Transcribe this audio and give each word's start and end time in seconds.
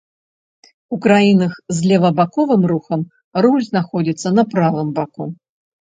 У 0.95 0.97
краінах 1.05 1.53
з 1.79 1.91
левабаковым 1.91 2.61
рухам 2.71 3.01
руль 3.47 3.67
знаходзіцца 3.69 4.27
на 4.39 4.43
правым 4.55 4.87
баку. 5.01 5.33